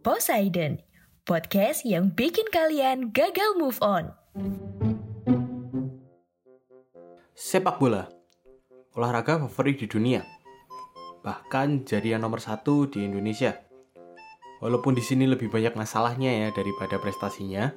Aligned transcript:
Poseidon, 0.00 0.80
podcast 1.28 1.84
yang 1.84 2.08
bikin 2.16 2.48
kalian 2.48 3.12
gagal 3.12 3.52
move 3.60 3.76
on. 3.84 4.08
Sepak 7.36 7.76
bola, 7.76 8.08
olahraga 8.96 9.36
favorit 9.44 9.76
di 9.76 9.84
dunia, 9.84 10.24
bahkan 11.20 11.84
jadi 11.84 12.16
yang 12.16 12.24
nomor 12.24 12.40
satu 12.40 12.88
di 12.88 13.04
Indonesia. 13.04 13.60
Walaupun 14.64 14.96
di 14.96 15.04
sini 15.04 15.28
lebih 15.28 15.52
banyak 15.52 15.76
masalahnya 15.76 16.32
ya 16.32 16.48
daripada 16.48 16.96
prestasinya, 16.96 17.68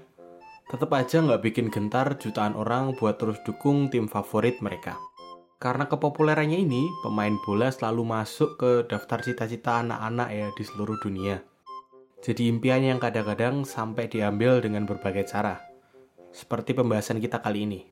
tetap 0.72 0.95
aja 0.95 1.20
nggak 1.20 1.44
bikin 1.44 1.67
gentar 1.67 2.16
jutaan 2.23 2.55
orang 2.55 2.95
buat 2.95 3.20
terus 3.20 3.44
dukung 3.44 3.92
tim 3.92 4.08
favorit 4.08 4.64
mereka. 4.64 4.95
Karena 5.59 5.92
kepopulerannya 5.92 6.55
ini, 6.55 6.88
pemain 7.03 7.36
bola 7.44 7.67
selalu 7.67 8.08
masuk 8.08 8.55
ke 8.55 8.72
daftar 8.88 9.20
cita-cita 9.20 9.83
anak-anak 9.83 10.30
ya 10.31 10.48
di 10.55 10.64
seluruh 10.64 10.95
dunia. 11.03 11.53
Jadi 12.24 12.48
impian 12.48 12.80
yang 12.80 13.04
kadang-kadang 13.04 13.68
sampai 13.68 14.08
diambil 14.08 14.64
dengan 14.64 14.88
berbagai 14.88 15.28
cara. 15.28 15.60
Seperti 16.32 16.72
pembahasan 16.72 17.20
kita 17.20 17.44
kali 17.44 17.68
ini. 17.68 17.92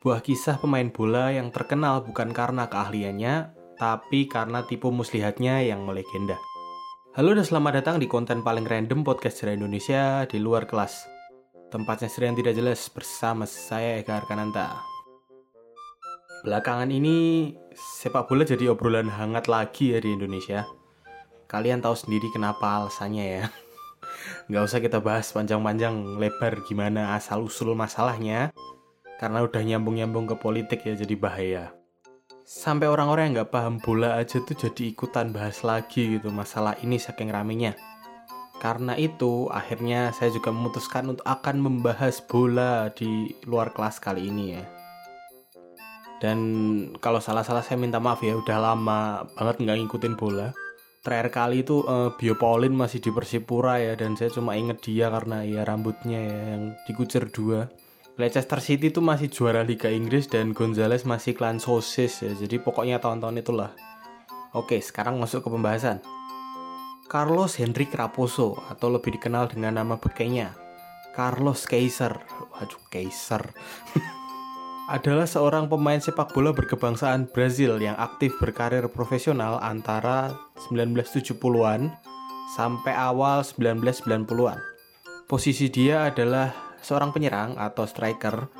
Buah 0.00 0.24
kisah 0.24 0.56
pemain 0.56 0.88
bola 0.88 1.28
yang 1.28 1.52
terkenal 1.52 2.00
bukan 2.00 2.32
karena 2.32 2.72
keahliannya, 2.72 3.52
tapi 3.76 4.32
karena 4.32 4.64
tipu 4.64 4.88
muslihatnya 4.88 5.60
yang 5.60 5.84
melegenda. 5.84 6.40
Halo 7.12 7.36
dan 7.36 7.44
selamat 7.44 7.84
datang 7.84 8.00
di 8.00 8.08
konten 8.08 8.40
paling 8.40 8.64
random 8.64 9.04
podcast 9.04 9.44
sejarah 9.44 9.60
Indonesia 9.60 10.24
di 10.24 10.40
luar 10.40 10.64
kelas. 10.64 11.04
Tempatnya 11.68 12.08
sering 12.08 12.32
tidak 12.40 12.56
jelas 12.56 12.80
bersama 12.88 13.44
saya 13.44 14.00
Eka 14.00 14.24
Arkananta. 14.24 14.80
Belakangan 16.48 16.88
ini 16.88 17.52
sepak 17.76 18.24
bola 18.24 18.48
jadi 18.48 18.72
obrolan 18.72 19.12
hangat 19.12 19.52
lagi 19.52 19.92
ya 19.92 20.00
di 20.00 20.16
Indonesia. 20.16 20.79
Kalian 21.50 21.82
tahu 21.82 21.98
sendiri 21.98 22.30
kenapa 22.30 22.78
alasannya 22.78 23.26
ya. 23.26 23.44
Nggak 24.46 24.62
usah 24.70 24.78
kita 24.78 25.02
bahas 25.02 25.34
panjang-panjang 25.34 26.14
lebar 26.22 26.62
gimana 26.62 27.18
asal-usul 27.18 27.74
masalahnya. 27.74 28.54
Karena 29.18 29.42
udah 29.42 29.58
nyambung-nyambung 29.58 30.30
ke 30.30 30.38
politik 30.38 30.86
ya 30.86 30.94
jadi 30.94 31.14
bahaya. 31.18 31.64
Sampai 32.46 32.86
orang-orang 32.86 33.30
yang 33.30 33.34
nggak 33.42 33.50
paham 33.50 33.82
bola 33.82 34.14
aja 34.14 34.38
tuh 34.38 34.54
jadi 34.54 34.94
ikutan 34.94 35.34
bahas 35.34 35.66
lagi 35.66 36.18
gitu 36.18 36.30
masalah 36.30 36.78
ini 36.86 37.02
saking 37.02 37.34
ramenya. 37.34 37.74
Karena 38.62 38.94
itu 38.94 39.50
akhirnya 39.50 40.14
saya 40.14 40.30
juga 40.30 40.54
memutuskan 40.54 41.10
untuk 41.10 41.26
akan 41.26 41.56
membahas 41.58 42.22
bola 42.22 42.94
di 42.94 43.34
luar 43.50 43.74
kelas 43.74 43.98
kali 43.98 44.30
ini 44.30 44.54
ya. 44.54 44.64
Dan 46.22 46.38
kalau 47.02 47.18
salah-salah 47.18 47.66
saya 47.66 47.80
minta 47.80 47.98
maaf 47.98 48.22
ya, 48.22 48.36
udah 48.38 48.58
lama 48.60 49.24
banget 49.34 49.66
nggak 49.66 49.76
ngikutin 49.82 50.14
bola. 50.14 50.52
Terakhir 51.00 51.32
kali 51.32 51.64
itu 51.64 51.80
eh, 51.88 52.12
Bio 52.12 52.36
Paulin 52.36 52.76
masih 52.76 53.00
di 53.00 53.08
Persipura 53.08 53.80
ya, 53.80 53.96
dan 53.96 54.20
saya 54.20 54.28
cuma 54.28 54.52
inget 54.52 54.84
dia 54.84 55.08
karena 55.08 55.40
ya 55.48 55.64
rambutnya 55.64 56.20
ya 56.20 56.38
yang 56.56 56.76
dikucir 56.84 57.32
dua. 57.32 57.72
Leicester 58.20 58.60
City 58.60 58.92
itu 58.92 59.00
masih 59.00 59.32
juara 59.32 59.64
Liga 59.64 59.88
Inggris 59.88 60.28
dan 60.28 60.52
Gonzales 60.52 61.08
masih 61.08 61.32
klan 61.32 61.56
sosis 61.56 62.20
ya, 62.20 62.36
jadi 62.36 62.60
pokoknya 62.60 63.00
tahun-tahun 63.00 63.40
itulah. 63.40 63.72
Oke, 64.52 64.84
sekarang 64.84 65.16
masuk 65.16 65.40
ke 65.40 65.48
pembahasan. 65.48 66.04
Carlos 67.08 67.56
Henrique 67.56 67.96
Raposo 67.96 68.60
atau 68.68 68.92
lebih 68.92 69.16
dikenal 69.16 69.48
dengan 69.48 69.80
nama 69.80 69.96
bekenya 69.96 70.52
Carlos 71.16 71.64
Kaiser. 71.64 72.12
Waduh, 72.54 72.82
Kaiser. 72.92 73.50
adalah 74.90 75.22
seorang 75.22 75.70
pemain 75.70 76.02
sepak 76.02 76.34
bola 76.34 76.50
berkebangsaan 76.50 77.30
Brazil 77.30 77.78
yang 77.78 77.94
aktif 77.94 78.34
berkarir 78.42 78.90
profesional 78.90 79.62
antara 79.62 80.34
1970-an 80.66 81.94
sampai 82.58 82.90
awal 82.98 83.46
1990-an. 83.46 84.58
Posisi 85.30 85.70
dia 85.70 86.10
adalah 86.10 86.50
seorang 86.82 87.14
penyerang 87.14 87.54
atau 87.54 87.86
striker 87.86 88.50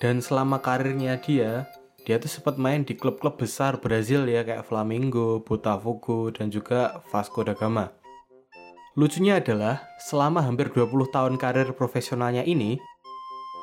dan 0.00 0.24
selama 0.24 0.64
karirnya 0.64 1.20
dia 1.20 1.68
dia 2.08 2.16
tuh 2.16 2.32
sempat 2.32 2.56
main 2.56 2.80
di 2.80 2.96
klub-klub 2.96 3.36
besar 3.36 3.76
Brazil 3.84 4.24
ya 4.24 4.40
kayak 4.40 4.64
Flamengo, 4.64 5.44
Botafogo 5.44 6.32
dan 6.32 6.48
juga 6.48 7.04
Vasco 7.12 7.44
da 7.44 7.52
Gama. 7.52 7.92
Lucunya 8.96 9.36
adalah 9.36 9.84
selama 10.00 10.40
hampir 10.40 10.72
20 10.72 10.88
tahun 11.12 11.36
karir 11.36 11.76
profesionalnya 11.76 12.48
ini 12.48 12.80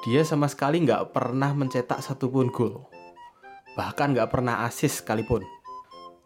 dia 0.05 0.21
sama 0.21 0.45
sekali 0.45 0.85
nggak 0.85 1.09
pernah 1.09 1.57
mencetak 1.57 2.05
satupun 2.05 2.53
gol. 2.53 2.85
Bahkan 3.73 4.13
nggak 4.13 4.29
pernah 4.29 4.65
asis 4.69 5.01
sekalipun. 5.01 5.41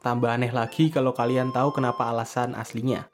Tambah 0.03 0.27
aneh 0.27 0.51
lagi 0.51 0.91
kalau 0.91 1.15
kalian 1.15 1.55
tahu 1.55 1.71
kenapa 1.71 2.11
alasan 2.11 2.57
aslinya. 2.57 3.07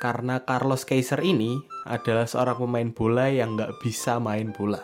Karena 0.00 0.42
Carlos 0.42 0.82
Kaiser 0.82 1.22
ini 1.22 1.54
adalah 1.86 2.26
seorang 2.26 2.58
pemain 2.58 2.90
bola 2.90 3.30
yang 3.30 3.54
nggak 3.54 3.78
bisa 3.78 4.18
main 4.18 4.50
bola. 4.50 4.82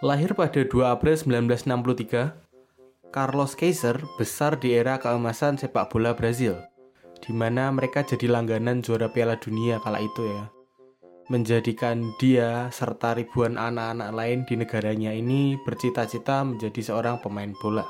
Lahir 0.00 0.32
pada 0.32 0.64
2 0.64 0.72
April 0.88 1.18
1963, 1.18 3.12
Carlos 3.12 3.52
Kaiser 3.58 4.00
besar 4.16 4.56
di 4.56 4.72
era 4.72 4.96
keemasan 4.96 5.60
sepak 5.60 5.92
bola 5.92 6.16
Brazil, 6.16 6.56
di 7.20 7.34
mana 7.34 7.68
mereka 7.68 8.06
jadi 8.06 8.30
langganan 8.30 8.80
juara 8.80 9.10
Piala 9.10 9.36
Dunia 9.36 9.82
kala 9.82 10.00
itu 10.00 10.22
ya 10.24 10.57
menjadikan 11.28 12.16
dia 12.16 12.72
serta 12.72 13.12
ribuan 13.12 13.60
anak-anak 13.60 14.10
lain 14.16 14.38
di 14.48 14.56
negaranya 14.56 15.12
ini 15.12 15.60
bercita-cita 15.62 16.44
menjadi 16.44 16.80
seorang 16.92 17.20
pemain 17.20 17.52
bola. 17.60 17.84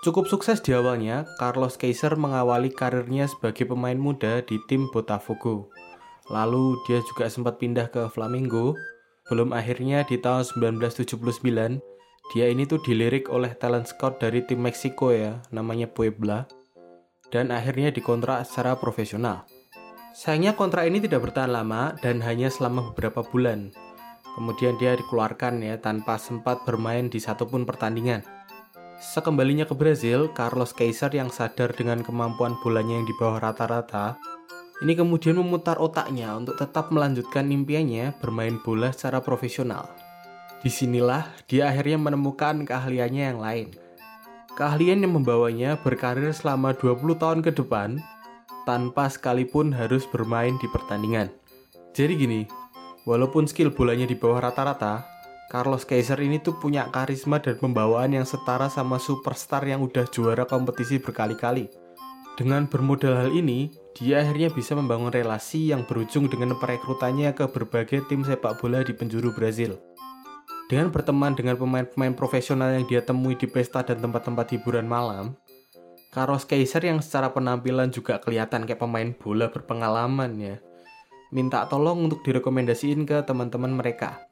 Cukup 0.00 0.24
sukses 0.32 0.64
di 0.64 0.72
awalnya, 0.72 1.28
Carlos 1.36 1.76
Kaiser 1.76 2.16
mengawali 2.16 2.72
karirnya 2.72 3.28
sebagai 3.28 3.68
pemain 3.68 4.00
muda 4.00 4.40
di 4.40 4.56
tim 4.64 4.88
Botafogo. 4.88 5.68
Lalu 6.32 6.80
dia 6.88 7.04
juga 7.04 7.28
sempat 7.28 7.60
pindah 7.60 7.92
ke 7.92 8.08
Flamengo. 8.08 8.72
Belum 9.28 9.52
akhirnya 9.52 10.00
di 10.08 10.16
tahun 10.16 10.48
1979, 10.48 11.84
dia 12.32 12.46
ini 12.48 12.64
tuh 12.64 12.80
dilirik 12.80 13.28
oleh 13.28 13.52
talent 13.52 13.92
scout 13.92 14.16
dari 14.16 14.40
tim 14.40 14.64
Meksiko 14.64 15.12
ya, 15.12 15.44
namanya 15.52 15.84
Puebla. 15.92 16.48
Dan 17.28 17.52
akhirnya 17.52 17.92
dikontrak 17.92 18.48
secara 18.48 18.80
profesional. 18.80 19.44
Sayangnya 20.10 20.58
kontrak 20.58 20.90
ini 20.90 20.98
tidak 20.98 21.30
bertahan 21.30 21.54
lama 21.54 21.94
dan 22.02 22.18
hanya 22.26 22.50
selama 22.50 22.90
beberapa 22.90 23.22
bulan. 23.22 23.70
Kemudian 24.34 24.74
dia 24.78 24.98
dikeluarkan 24.98 25.62
ya 25.62 25.78
tanpa 25.78 26.18
sempat 26.18 26.66
bermain 26.66 27.06
di 27.06 27.22
satupun 27.22 27.62
pertandingan. 27.62 28.26
Sekembalinya 28.98 29.64
ke 29.64 29.72
Brazil, 29.72 30.28
Carlos 30.34 30.74
Kaiser 30.74 31.08
yang 31.14 31.32
sadar 31.32 31.72
dengan 31.72 32.02
kemampuan 32.02 32.58
bolanya 32.60 33.00
yang 33.00 33.06
di 33.08 33.14
bawah 33.16 33.38
rata-rata, 33.38 34.20
ini 34.82 34.98
kemudian 34.98 35.38
memutar 35.38 35.78
otaknya 35.78 36.34
untuk 36.36 36.58
tetap 36.58 36.90
melanjutkan 36.90 37.46
impiannya 37.48 38.16
bermain 38.18 38.58
bola 38.60 38.90
secara 38.92 39.22
profesional. 39.22 39.88
Di 40.60 40.68
sinilah 40.68 41.24
dia 41.48 41.72
akhirnya 41.72 41.96
menemukan 41.96 42.66
keahliannya 42.66 43.24
yang 43.32 43.40
lain. 43.40 43.68
Keahlian 44.58 45.00
yang 45.00 45.16
membawanya 45.16 45.80
berkarir 45.80 46.34
selama 46.36 46.76
20 46.76 47.16
tahun 47.16 47.40
ke 47.40 47.56
depan 47.56 47.96
tanpa 48.70 49.10
sekalipun 49.10 49.74
harus 49.74 50.06
bermain 50.06 50.54
di 50.62 50.70
pertandingan. 50.70 51.26
Jadi 51.90 52.14
gini, 52.14 52.40
walaupun 53.02 53.50
skill 53.50 53.74
bolanya 53.74 54.06
di 54.06 54.14
bawah 54.14 54.46
rata-rata, 54.46 55.02
Carlos 55.50 55.82
Kaiser 55.82 56.22
ini 56.22 56.38
tuh 56.38 56.54
punya 56.62 56.86
karisma 56.94 57.42
dan 57.42 57.58
pembawaan 57.58 58.14
yang 58.14 58.22
setara 58.22 58.70
sama 58.70 59.02
superstar 59.02 59.66
yang 59.66 59.82
udah 59.82 60.06
juara 60.06 60.46
kompetisi 60.46 61.02
berkali-kali. 61.02 61.66
Dengan 62.38 62.70
bermodal 62.70 63.18
hal 63.18 63.34
ini, 63.34 63.74
dia 63.98 64.22
akhirnya 64.22 64.54
bisa 64.54 64.78
membangun 64.78 65.10
relasi 65.10 65.74
yang 65.74 65.82
berujung 65.82 66.30
dengan 66.30 66.54
perekrutannya 66.54 67.34
ke 67.34 67.50
berbagai 67.50 68.06
tim 68.06 68.22
sepak 68.22 68.62
bola 68.62 68.86
di 68.86 68.94
penjuru 68.94 69.34
Brazil. 69.34 69.82
Dengan 70.70 70.94
berteman 70.94 71.34
dengan 71.34 71.58
pemain-pemain 71.58 72.14
profesional 72.14 72.70
yang 72.70 72.86
dia 72.86 73.02
temui 73.02 73.34
di 73.34 73.50
pesta 73.50 73.82
dan 73.82 73.98
tempat-tempat 73.98 74.54
hiburan 74.54 74.86
malam, 74.86 75.34
Carlos 76.10 76.42
Kaiser 76.42 76.82
yang 76.82 76.98
secara 76.98 77.30
penampilan 77.30 77.94
juga 77.94 78.18
kelihatan 78.18 78.66
kayak 78.66 78.82
pemain 78.82 79.14
bola 79.14 79.46
berpengalaman 79.46 80.34
ya, 80.42 80.56
minta 81.30 81.62
tolong 81.70 82.10
untuk 82.10 82.26
direkomendasiin 82.26 83.06
ke 83.06 83.22
teman-teman 83.22 83.78
mereka. 83.78 84.26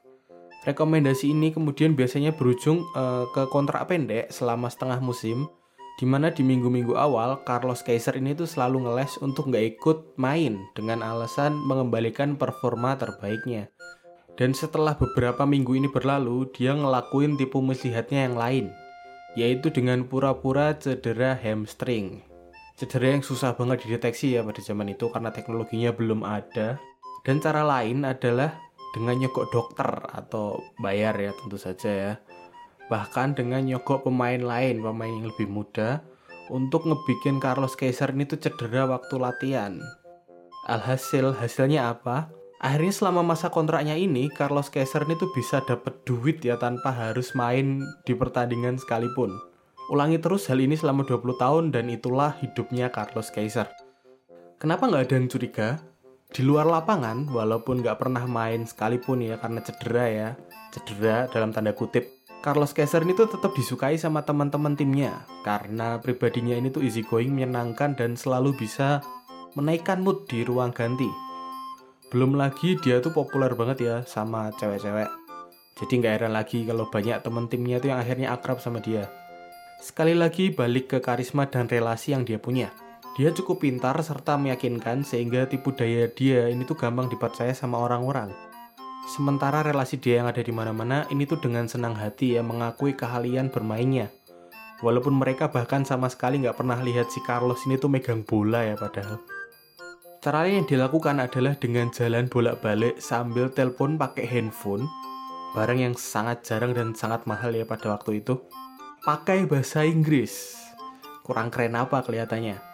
Rekomendasi 0.66 1.30
ini 1.30 1.54
kemudian 1.54 1.94
biasanya 1.94 2.34
berujung 2.34 2.82
uh, 2.98 3.30
ke 3.30 3.46
kontrak 3.54 3.86
pendek 3.86 4.26
selama 4.34 4.66
setengah 4.66 4.98
musim, 4.98 5.46
di 6.02 6.06
mana 6.06 6.34
di 6.34 6.42
minggu-minggu 6.42 6.98
awal 6.98 7.46
Carlos 7.46 7.86
Kaiser 7.86 8.18
ini 8.18 8.34
tuh 8.34 8.50
selalu 8.50 8.90
ngeles 8.90 9.14
untuk 9.22 9.46
nggak 9.54 9.78
ikut 9.78 10.18
main 10.18 10.58
dengan 10.74 11.06
alasan 11.06 11.54
mengembalikan 11.62 12.34
performa 12.34 12.98
terbaiknya. 12.98 13.70
Dan 14.34 14.50
setelah 14.50 14.98
beberapa 14.98 15.46
minggu 15.46 15.78
ini 15.78 15.86
berlalu, 15.86 16.50
dia 16.50 16.74
ngelakuin 16.74 17.38
tipu 17.38 17.62
muslihatnya 17.62 18.26
yang 18.26 18.34
lain, 18.34 18.66
yaitu 19.36 19.68
dengan 19.68 20.06
pura-pura 20.06 20.76
cedera 20.78 21.36
hamstring. 21.36 22.24
Cedera 22.78 23.18
yang 23.18 23.24
susah 23.26 23.58
banget 23.58 23.84
dideteksi 23.84 24.38
ya 24.38 24.46
pada 24.46 24.62
zaman 24.62 24.94
itu 24.94 25.10
karena 25.10 25.34
teknologinya 25.34 25.90
belum 25.90 26.22
ada. 26.22 26.78
Dan 27.26 27.42
cara 27.42 27.66
lain 27.66 28.06
adalah 28.06 28.54
dengan 28.94 29.18
nyogok 29.18 29.50
dokter 29.50 29.90
atau 30.14 30.62
bayar 30.80 31.18
ya 31.18 31.34
tentu 31.34 31.58
saja 31.58 31.90
ya. 31.90 32.12
Bahkan 32.88 33.36
dengan 33.36 33.66
nyogok 33.66 34.06
pemain 34.06 34.40
lain, 34.40 34.80
pemain 34.80 35.10
yang 35.10 35.28
lebih 35.28 35.50
muda 35.50 36.00
untuk 36.48 36.88
ngebikin 36.88 37.36
Carlos 37.42 37.76
Kaiser 37.76 38.14
ini 38.14 38.24
tuh 38.24 38.40
cedera 38.40 38.88
waktu 38.88 39.20
latihan. 39.20 39.76
Alhasil 40.64 41.36
hasilnya 41.36 41.92
apa? 41.92 42.32
Akhirnya 42.58 42.90
selama 42.90 43.22
masa 43.22 43.54
kontraknya 43.54 43.94
ini 43.94 44.26
Carlos 44.34 44.66
Kaiser 44.66 45.06
ini 45.06 45.14
tuh 45.14 45.30
bisa 45.30 45.62
dapat 45.62 46.02
duit 46.02 46.42
ya 46.42 46.58
tanpa 46.58 46.90
harus 46.90 47.34
main 47.38 47.86
di 48.02 48.12
pertandingan 48.18 48.78
sekalipun. 48.82 49.30
Ulangi 49.94 50.18
terus 50.18 50.50
hal 50.50 50.58
ini 50.58 50.74
selama 50.74 51.06
20 51.06 51.38
tahun 51.38 51.64
dan 51.70 51.86
itulah 51.86 52.34
hidupnya 52.42 52.90
Carlos 52.90 53.30
Kaiser. 53.30 53.70
Kenapa 54.58 54.90
nggak 54.90 55.04
ada 55.06 55.14
yang 55.14 55.30
curiga? 55.30 55.68
di 56.28 56.44
luar 56.44 56.68
lapangan 56.68 57.24
walaupun 57.32 57.80
nggak 57.80 58.04
pernah 58.04 58.28
main 58.28 58.68
sekalipun 58.68 59.24
ya 59.24 59.40
karena 59.40 59.64
cedera 59.64 60.06
ya 60.12 60.28
cedera 60.76 61.24
dalam 61.32 61.56
tanda 61.56 61.72
kutip 61.72 62.04
Carlos 62.44 62.76
Kaiser 62.76 63.00
ini 63.02 63.16
tuh 63.16 63.32
tetap 63.32 63.56
disukai 63.56 63.96
sama 63.96 64.22
teman-teman 64.22 64.76
timnya 64.76 65.24
karena 65.42 65.96
pribadinya 65.98 66.52
ini 66.54 66.68
tuh 66.68 66.84
easy 66.84 67.00
going 67.00 67.32
menyenangkan 67.32 67.96
dan 67.96 68.12
selalu 68.12 68.52
bisa 68.60 69.00
menaikkan 69.56 70.04
mood 70.04 70.28
di 70.28 70.44
ruang 70.44 70.70
ganti 70.70 71.08
belum 72.08 72.36
lagi 72.36 72.80
dia 72.80 72.98
tuh 73.04 73.12
populer 73.12 73.52
banget 73.52 73.78
ya 73.84 73.96
sama 74.08 74.52
cewek-cewek 74.56 75.08
jadi 75.78 75.92
nggak 75.92 76.14
heran 76.18 76.32
lagi 76.34 76.64
kalau 76.64 76.88
banyak 76.88 77.20
temen 77.20 77.46
timnya 77.46 77.78
tuh 77.78 77.92
yang 77.92 78.00
akhirnya 78.00 78.32
akrab 78.32 78.58
sama 78.58 78.80
dia 78.80 79.08
sekali 79.78 80.16
lagi 80.16 80.50
balik 80.50 80.92
ke 80.92 80.98
karisma 80.98 81.46
dan 81.46 81.68
relasi 81.68 82.16
yang 82.16 82.24
dia 82.24 82.40
punya 82.40 82.72
dia 83.18 83.34
cukup 83.34 83.66
pintar 83.66 83.98
serta 83.98 84.38
meyakinkan 84.38 85.02
sehingga 85.02 85.50
tipu 85.50 85.74
daya 85.74 86.06
dia 86.06 86.46
ini 86.54 86.62
tuh 86.62 86.78
gampang 86.78 87.10
dipercaya 87.10 87.50
sama 87.50 87.82
orang-orang. 87.82 88.30
Sementara 89.10 89.66
relasi 89.66 89.98
dia 89.98 90.22
yang 90.22 90.30
ada 90.30 90.38
di 90.38 90.54
mana-mana 90.54 91.02
ini 91.10 91.26
tuh 91.26 91.42
dengan 91.42 91.66
senang 91.66 91.98
hati 91.98 92.38
ya 92.38 92.46
mengakui 92.46 92.94
keahlian 92.94 93.50
bermainnya. 93.50 94.14
Walaupun 94.86 95.18
mereka 95.18 95.50
bahkan 95.50 95.82
sama 95.82 96.06
sekali 96.06 96.38
nggak 96.38 96.62
pernah 96.62 96.78
lihat 96.78 97.10
si 97.10 97.18
Carlos 97.26 97.58
ini 97.66 97.74
tuh 97.74 97.90
megang 97.90 98.22
bola 98.22 98.62
ya 98.62 98.78
padahal. 98.78 99.18
Cara 100.18 100.50
yang 100.50 100.66
dilakukan 100.66 101.22
adalah 101.22 101.54
dengan 101.54 101.94
jalan 101.94 102.26
bolak-balik 102.26 102.98
sambil 102.98 103.50
telepon 103.54 103.94
pakai 103.94 104.26
handphone, 104.26 104.86
barang 105.54 105.78
yang 105.78 105.94
sangat 105.94 106.42
jarang 106.42 106.74
dan 106.74 106.94
sangat 106.96 107.22
mahal 107.24 107.54
ya 107.54 107.62
pada 107.62 107.94
waktu 107.94 108.20
itu. 108.20 108.36
Pakai 109.06 109.46
bahasa 109.46 109.86
Inggris. 109.86 110.58
Kurang 111.22 111.54
keren 111.54 111.78
apa 111.78 112.02
kelihatannya? 112.02 112.68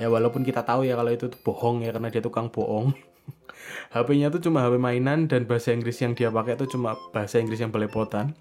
ya 0.00 0.08
walaupun 0.08 0.40
kita 0.40 0.64
tahu 0.64 0.88
ya 0.88 0.96
kalau 0.96 1.12
itu 1.12 1.28
bohong 1.44 1.84
ya 1.84 1.92
karena 1.92 2.08
dia 2.08 2.24
tukang 2.24 2.48
bohong 2.48 2.96
HP-nya 3.94 4.32
tuh 4.32 4.40
cuma 4.48 4.64
HP 4.64 4.80
mainan 4.80 5.28
dan 5.28 5.44
bahasa 5.44 5.76
Inggris 5.76 6.00
yang 6.00 6.16
dia 6.16 6.32
pakai 6.32 6.56
tuh 6.56 6.72
cuma 6.72 6.96
bahasa 7.12 7.36
Inggris 7.36 7.60
yang 7.60 7.68
belepotan 7.68 8.32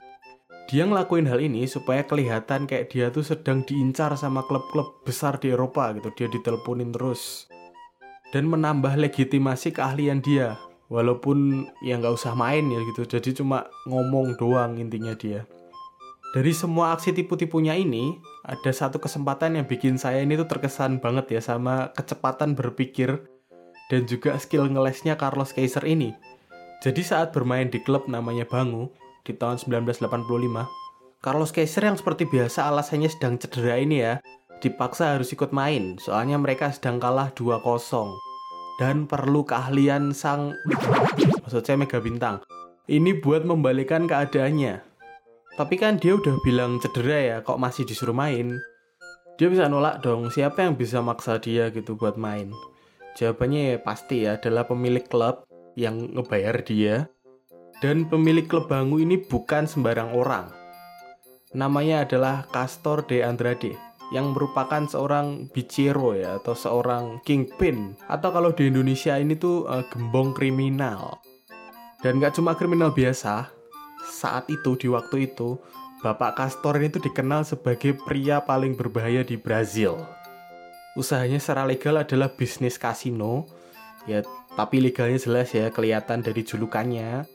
dia 0.71 0.87
ngelakuin 0.87 1.27
hal 1.27 1.43
ini 1.43 1.67
supaya 1.67 2.07
kelihatan 2.07 2.63
kayak 2.63 2.87
dia 2.87 3.11
tuh 3.11 3.27
sedang 3.27 3.67
diincar 3.67 4.15
sama 4.15 4.47
klub-klub 4.47 5.03
besar 5.03 5.35
di 5.35 5.51
Eropa 5.51 5.91
gitu 5.99 6.09
dia 6.15 6.27
diteleponin 6.31 6.95
terus 6.95 7.51
dan 8.33 8.49
menambah 8.49 8.97
legitimasi 8.97 9.73
keahlian 9.73 10.21
dia. 10.21 10.57
Walaupun 10.89 11.69
ya 11.85 12.01
nggak 12.01 12.17
usah 12.17 12.33
main 12.33 12.65
ya 12.65 12.81
gitu. 12.93 13.05
Jadi 13.05 13.37
cuma 13.37 13.69
ngomong 13.85 14.37
doang 14.41 14.81
intinya 14.81 15.13
dia. 15.13 15.45
Dari 16.29 16.53
semua 16.53 16.93
aksi 16.93 17.09
tipu-tipunya 17.09 17.73
ini, 17.73 18.13
ada 18.45 18.69
satu 18.69 19.01
kesempatan 19.01 19.57
yang 19.57 19.65
bikin 19.65 19.97
saya 19.97 20.21
ini 20.21 20.37
tuh 20.37 20.45
terkesan 20.45 21.01
banget 21.01 21.33
ya 21.33 21.41
sama 21.41 21.89
kecepatan 21.97 22.53
berpikir 22.53 23.25
dan 23.89 24.05
juga 24.05 24.37
skill 24.37 24.69
ngelesnya 24.69 25.17
Carlos 25.17 25.49
Kaiser 25.49 25.81
ini. 25.89 26.13
Jadi 26.85 27.01
saat 27.01 27.33
bermain 27.33 27.67
di 27.67 27.81
klub 27.81 28.05
namanya 28.05 28.45
Bangu 28.45 28.93
di 29.25 29.33
tahun 29.33 29.57
1985, 29.57 30.05
Carlos 31.19 31.51
Kaiser 31.51 31.83
yang 31.83 31.97
seperti 31.97 32.29
biasa 32.29 32.69
alasannya 32.69 33.09
sedang 33.09 33.35
cedera 33.41 33.81
ini 33.81 33.99
ya, 33.99 34.21
dipaksa 34.59 35.15
harus 35.15 35.31
ikut 35.31 35.51
main 35.55 35.95
soalnya 35.99 36.39
mereka 36.39 36.71
sedang 36.71 36.99
kalah 36.99 37.31
2-0 37.35 37.63
dan 38.79 39.07
perlu 39.07 39.43
keahlian 39.43 40.15
sang 40.15 40.55
maksud 41.43 41.63
saya 41.63 41.79
mega 41.79 41.99
bintang 41.99 42.43
ini 42.87 43.15
buat 43.15 43.43
membalikan 43.47 44.07
keadaannya 44.07 44.89
tapi 45.59 45.75
kan 45.75 45.99
dia 45.99 46.15
udah 46.15 46.39
bilang 46.39 46.79
cedera 46.79 47.19
ya, 47.19 47.37
kok 47.43 47.59
masih 47.59 47.83
disuruh 47.83 48.15
main? 48.15 48.63
Dia 49.35 49.51
bisa 49.51 49.67
nolak 49.67 49.99
dong, 49.99 50.31
siapa 50.31 50.63
yang 50.63 50.79
bisa 50.79 51.03
maksa 51.03 51.35
dia 51.35 51.67
gitu 51.67 51.99
buat 51.99 52.15
main? 52.15 52.55
Jawabannya 53.19 53.75
ya 53.75 53.77
pasti 53.83 54.23
ya 54.23 54.39
adalah 54.39 54.63
pemilik 54.63 55.03
klub 55.03 55.43
yang 55.75 56.15
ngebayar 56.15 56.63
dia. 56.63 57.11
Dan 57.83 58.07
pemilik 58.07 58.47
klub 58.47 58.71
Bangu 58.71 59.03
ini 59.03 59.19
bukan 59.19 59.67
sembarang 59.67 60.15
orang. 60.15 60.47
Namanya 61.51 62.07
adalah 62.07 62.47
Castor 62.55 63.03
de 63.03 63.19
Andrade 63.19 63.88
yang 64.09 64.33
merupakan 64.33 64.89
seorang 64.89 65.49
bichero 65.53 66.17
ya 66.17 66.41
atau 66.41 66.57
seorang 66.57 67.21
kingpin 67.21 67.93
atau 68.09 68.33
kalau 68.33 68.49
di 68.49 68.65
Indonesia 68.65 69.13
ini 69.17 69.37
tuh 69.37 69.69
uh, 69.69 69.85
gembong 69.93 70.33
kriminal. 70.33 71.21
Dan 71.99 72.17
gak 72.23 72.39
cuma 72.39 72.55
kriminal 72.55 72.95
biasa, 72.95 73.51
saat 74.07 74.47
itu 74.47 74.79
di 74.79 74.87
waktu 74.87 75.29
itu 75.29 75.59
Bapak 75.99 76.39
Castor 76.39 76.79
ini 76.79 76.87
tuh 76.87 77.03
dikenal 77.03 77.43
sebagai 77.43 77.91
pria 78.07 78.39
paling 78.39 78.79
berbahaya 78.79 79.19
di 79.21 79.35
Brazil. 79.35 79.99
Usahanya 80.95 81.43
secara 81.43 81.67
legal 81.67 81.99
adalah 81.99 82.31
bisnis 82.31 82.79
kasino, 82.79 83.43
ya 84.07 84.23
tapi 84.55 84.79
legalnya 84.79 85.19
jelas 85.19 85.51
ya 85.51 85.67
kelihatan 85.69 86.23
dari 86.23 86.41
julukannya. 86.41 87.27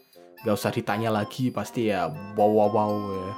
Gak 0.44 0.56
usah 0.56 0.72
ditanya 0.72 1.12
lagi 1.12 1.52
pasti 1.52 1.92
ya 1.92 2.08
wow 2.08 2.50
wow 2.50 2.68
wow 2.72 2.92
ya. 3.12 3.32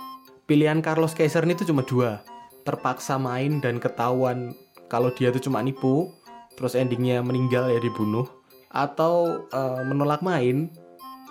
Pilihan 0.47 0.79
Carlos 0.79 1.11
Kaiser 1.11 1.43
ini 1.43 1.59
tuh 1.59 1.67
cuma 1.67 1.83
dua, 1.83 2.23
terpaksa 2.67 3.17
main 3.17 3.63
dan 3.63 3.79
ketahuan 3.79 4.53
kalau 4.91 5.15
dia 5.15 5.31
tuh 5.31 5.47
cuma 5.47 5.63
nipu, 5.63 6.11
terus 6.59 6.75
endingnya 6.75 7.23
meninggal 7.23 7.71
ya 7.71 7.79
dibunuh, 7.79 8.27
atau 8.75 9.47
uh, 9.55 9.87
menolak 9.87 10.21
main 10.27 10.71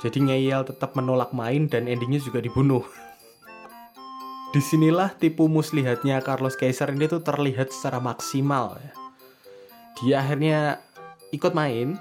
jadi 0.03 0.19
ngeyel 0.19 0.67
tetap 0.67 0.93
menolak 0.93 1.31
main 1.31 1.71
dan 1.71 1.87
endingnya 1.87 2.19
juga 2.19 2.43
dibunuh. 2.43 2.83
Di 4.53 4.59
sinilah 4.59 5.15
tipu 5.15 5.47
muslihatnya 5.47 6.19
Carlos 6.23 6.59
Kaiser 6.59 6.91
ini 6.91 7.07
tuh 7.07 7.23
terlihat 7.23 7.71
secara 7.71 7.99
maksimal 8.03 8.79
ya. 8.79 8.91
Dia 9.95 10.15
akhirnya 10.19 10.59
ikut 11.31 11.55
main, 11.55 11.95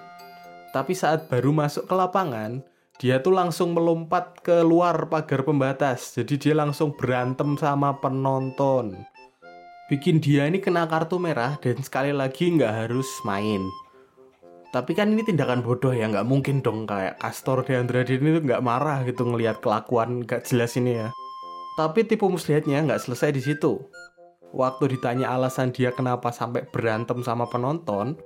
tapi 0.75 0.99
saat 0.99 1.31
baru 1.31 1.55
masuk 1.55 1.87
ke 1.87 1.95
lapangan, 1.95 2.62
dia 2.99 3.23
tuh 3.23 3.35
langsung 3.35 3.71
melompat 3.71 4.43
keluar 4.43 5.07
pagar 5.07 5.47
pembatas. 5.47 6.19
Jadi 6.19 6.35
dia 6.38 6.55
langsung 6.59 6.95
berantem 6.99 7.55
sama 7.55 7.95
penonton. 8.03 9.13
Bikin 9.85 10.17
dia 10.17 10.49
ini 10.49 10.64
kena 10.64 10.88
kartu 10.88 11.21
merah 11.21 11.61
dan 11.61 11.76
sekali 11.85 12.09
lagi 12.09 12.49
nggak 12.49 12.88
harus 12.88 13.05
main. 13.29 13.69
Tapi 14.73 14.97
kan 14.97 15.12
ini 15.12 15.21
tindakan 15.21 15.61
bodoh 15.61 15.93
ya, 15.93 16.09
nggak 16.09 16.25
mungkin 16.25 16.64
dong 16.64 16.88
kayak 16.88 17.21
Castor 17.21 17.61
de 17.62 17.76
Andrade 17.76 18.17
ini 18.17 18.41
tuh 18.41 18.43
nggak 18.49 18.64
marah 18.64 19.05
gitu 19.05 19.29
ngelihat 19.29 19.61
kelakuan 19.61 20.25
nggak 20.25 20.49
jelas 20.49 20.75
ini 20.81 21.05
ya. 21.05 21.09
Tapi 21.76 22.03
tipu 22.09 22.33
muslihatnya 22.33 22.81
nggak 22.81 23.05
selesai 23.05 23.37
di 23.37 23.45
situ. 23.45 23.85
Waktu 24.57 24.97
ditanya 24.97 25.37
alasan 25.37 25.69
dia 25.69 25.93
kenapa 25.93 26.33
sampai 26.33 26.64
berantem 26.64 27.21
sama 27.21 27.45
penonton, 27.53 28.17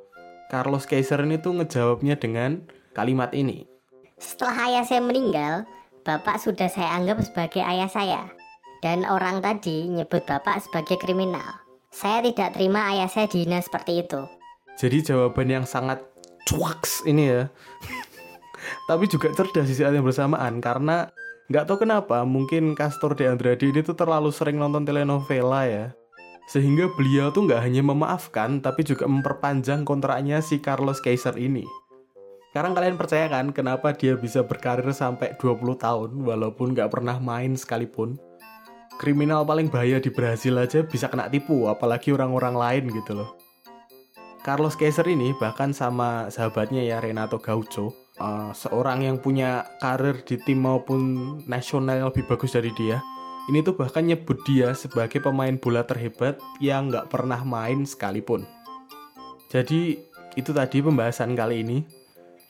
Carlos 0.54 0.86
Kaiser 0.86 1.20
ini 1.26 1.42
tuh 1.42 1.58
ngejawabnya 1.58 2.16
dengan 2.16 2.62
kalimat 2.94 3.34
ini. 3.34 3.66
Setelah 4.16 4.70
ayah 4.70 4.84
saya 4.86 5.02
meninggal, 5.02 5.66
bapak 6.06 6.38
sudah 6.38 6.70
saya 6.70 6.94
anggap 6.94 7.18
sebagai 7.26 7.66
ayah 7.66 7.90
saya. 7.90 8.22
Dan 8.78 9.02
orang 9.02 9.42
tadi 9.42 9.90
nyebut 9.90 10.22
bapak 10.22 10.62
sebagai 10.62 11.02
kriminal. 11.02 11.66
Saya 11.90 12.22
tidak 12.22 12.54
terima 12.54 12.94
ayah 12.94 13.10
saya 13.10 13.26
dihina 13.26 13.58
seperti 13.58 14.06
itu. 14.06 14.22
Jadi 14.78 15.02
jawaban 15.02 15.50
yang 15.50 15.66
sangat 15.66 15.98
cuaks 16.46 17.02
ini 17.02 17.26
ya. 17.26 17.42
Tapi 18.88 19.10
juga 19.10 19.34
cerdas 19.34 19.66
di 19.66 19.74
saat 19.74 19.90
yang 19.90 20.06
bersamaan 20.06 20.62
karena 20.62 21.10
nggak 21.50 21.64
tahu 21.66 21.82
kenapa 21.82 22.22
mungkin 22.22 22.78
Castor 22.78 23.18
de 23.18 23.26
Andrade 23.26 23.66
ini 23.66 23.82
tuh 23.82 23.98
terlalu 23.98 24.30
sering 24.30 24.62
nonton 24.62 24.86
telenovela 24.86 25.66
ya. 25.66 25.90
Sehingga 26.46 26.86
beliau 26.94 27.34
tuh 27.34 27.50
nggak 27.50 27.58
hanya 27.58 27.82
memaafkan 27.82 28.62
tapi 28.62 28.86
juga 28.86 29.10
memperpanjang 29.10 29.82
kontraknya 29.82 30.38
si 30.38 30.62
Carlos 30.62 31.02
Kaiser 31.02 31.34
ini. 31.34 31.66
Sekarang 32.54 32.78
kalian 32.78 32.94
percaya 32.94 33.26
kan 33.26 33.50
kenapa 33.50 33.90
dia 33.92 34.14
bisa 34.14 34.46
berkarir 34.46 34.88
sampai 34.94 35.34
20 35.36 35.76
tahun 35.82 36.10
walaupun 36.22 36.72
nggak 36.78 36.94
pernah 36.94 37.18
main 37.18 37.58
sekalipun? 37.58 38.27
Kriminal 38.98 39.46
paling 39.46 39.70
bahaya 39.70 40.02
di 40.02 40.10
Brasil 40.10 40.58
aja 40.58 40.82
bisa 40.82 41.06
kena 41.06 41.30
tipu, 41.30 41.70
apalagi 41.70 42.10
orang-orang 42.10 42.58
lain 42.58 42.84
gitu 42.90 43.14
loh. 43.14 43.38
Carlos 44.42 44.74
Kaiser 44.74 45.06
ini 45.06 45.30
bahkan 45.38 45.70
sama 45.70 46.26
sahabatnya 46.34 46.82
ya 46.82 46.98
Renato 46.98 47.38
Gaucho, 47.38 47.94
uh, 48.18 48.50
seorang 48.50 49.06
yang 49.06 49.22
punya 49.22 49.70
karir 49.78 50.18
di 50.26 50.34
tim 50.42 50.66
maupun 50.66 51.38
nasional 51.46 52.10
lebih 52.10 52.26
bagus 52.26 52.58
dari 52.58 52.74
dia. 52.74 52.98
Ini 53.46 53.62
tuh 53.62 53.78
bahkan 53.78 54.02
nyebut 54.02 54.42
dia 54.42 54.74
sebagai 54.74 55.22
pemain 55.22 55.54
bola 55.54 55.86
terhebat 55.86 56.42
yang 56.58 56.90
nggak 56.90 57.06
pernah 57.06 57.38
main 57.46 57.86
sekalipun. 57.86 58.44
Jadi 59.46 59.94
itu 60.34 60.50
tadi 60.50 60.82
pembahasan 60.82 61.38
kali 61.38 61.62
ini 61.62 61.78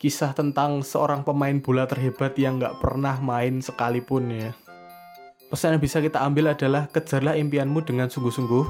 kisah 0.00 0.32
tentang 0.32 0.80
seorang 0.80 1.26
pemain 1.28 1.60
bola 1.60 1.84
terhebat 1.84 2.38
yang 2.40 2.56
nggak 2.56 2.80
pernah 2.80 3.20
main 3.20 3.60
sekalipun 3.60 4.32
ya. 4.32 4.50
Pesan 5.48 5.76
yang 5.76 5.82
bisa 5.82 6.04
kita 6.04 6.20
ambil 6.20 6.52
adalah 6.52 6.92
kejarlah 6.92 7.32
impianmu 7.32 7.80
dengan 7.80 8.12
sungguh-sungguh, 8.12 8.64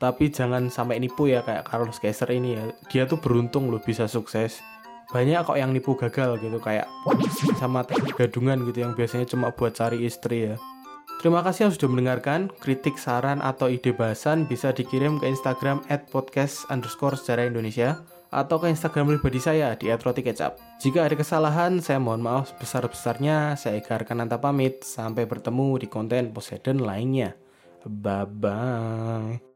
tapi 0.00 0.32
jangan 0.32 0.72
sampai 0.72 0.96
nipu 0.96 1.28
ya 1.28 1.44
kayak 1.44 1.68
Carlos 1.68 2.00
Kaiser 2.00 2.32
ini 2.32 2.56
ya. 2.56 2.64
Dia 2.88 3.04
tuh 3.04 3.20
beruntung 3.20 3.68
loh 3.68 3.84
bisa 3.84 4.08
sukses. 4.08 4.64
Banyak 5.12 5.44
kok 5.44 5.60
yang 5.60 5.76
nipu 5.76 5.92
gagal 5.92 6.40
gitu 6.40 6.56
kayak 6.56 6.88
sama 7.60 7.84
gadungan 8.16 8.64
gitu 8.64 8.80
yang 8.80 8.96
biasanya 8.96 9.28
cuma 9.28 9.52
buat 9.52 9.76
cari 9.76 10.08
istri 10.08 10.50
ya. 10.50 10.56
Terima 11.20 11.44
kasih 11.44 11.68
yang 11.68 11.72
sudah 11.76 11.88
mendengarkan. 11.92 12.48
Kritik, 12.64 12.96
saran, 12.96 13.44
atau 13.44 13.68
ide 13.68 13.92
bahasan 13.92 14.48
bisa 14.48 14.72
dikirim 14.72 15.20
ke 15.20 15.28
Instagram 15.28 15.84
at 15.92 16.08
podcast 16.08 16.64
underscore 16.72 17.16
sejarah 17.16 17.48
Indonesia 17.48 18.00
atau 18.36 18.60
ke 18.60 18.68
Instagram 18.68 19.16
pribadi 19.16 19.40
saya 19.40 19.72
di 19.72 19.88
@rotikecap. 19.88 20.60
Jika 20.84 21.08
ada 21.08 21.16
kesalahan, 21.16 21.80
saya 21.80 21.96
mohon 21.96 22.20
maaf 22.20 22.52
sebesar-besarnya. 22.52 23.56
Saya 23.56 23.80
Eka 23.80 23.96
Arkananta 23.96 24.36
pamit. 24.36 24.84
Sampai 24.84 25.24
bertemu 25.24 25.80
di 25.80 25.88
konten 25.88 26.36
Poseidon 26.36 26.84
lainnya. 26.84 27.32
Bye-bye. 27.88 29.55